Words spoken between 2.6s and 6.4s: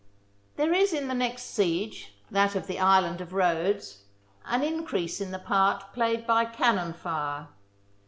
the Island of Rhodes, an increase in the part played